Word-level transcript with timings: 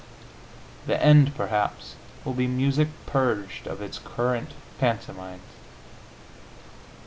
The 0.87 0.99
end, 0.99 1.35
perhaps, 1.35 1.93
will 2.25 2.33
be 2.33 2.47
music 2.47 2.87
purged 3.05 3.67
of 3.67 3.83
its 3.83 3.99
current 3.99 4.49
ptomaines. 4.79 5.37